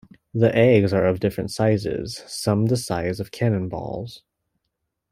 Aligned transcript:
The 0.33 0.49
eggs 0.57 0.93
are 0.93 1.05
of 1.05 1.19
different 1.19 1.51
sizes, 1.51 2.23
some 2.25 2.65
the 2.65 2.75
size 2.75 3.19
of 3.19 3.29
cannon 3.29 3.69
balls. 3.69 4.23